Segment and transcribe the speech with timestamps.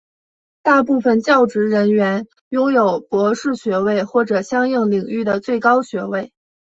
[0.63, 6.33] 大部分教职人员拥有博士学位或者相应领域的最高学位。